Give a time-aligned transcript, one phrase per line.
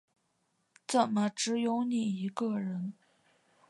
[0.87, 2.95] 怎么只有你一个人